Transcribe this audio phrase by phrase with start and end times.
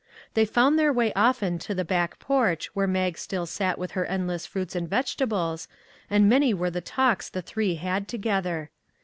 [0.33, 4.03] They found their way often to the back porch where Mag still sat with her
[4.03, 5.67] endless fruits and vegetables,
[6.09, 8.71] and many were the talks the three had together.